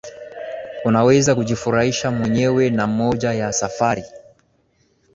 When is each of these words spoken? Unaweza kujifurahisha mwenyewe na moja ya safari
Unaweza 0.85 1.35
kujifurahisha 1.35 2.11
mwenyewe 2.11 2.69
na 2.69 2.87
moja 2.87 3.33
ya 3.33 3.53
safari 3.53 4.03